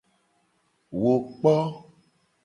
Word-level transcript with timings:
Wo 1.01 1.13
kpo. 1.37 1.55